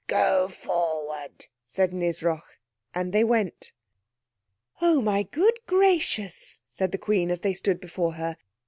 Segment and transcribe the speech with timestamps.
[0.07, 2.59] "Go forward," said Nisroch.
[2.91, 3.71] And they went.
[4.81, 8.37] "Oh, my good gracious," said the Queen as they stood before her.